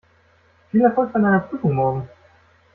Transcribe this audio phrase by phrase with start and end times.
[0.71, 2.09] Viel Erfolg bei deiner Prüfung morgen!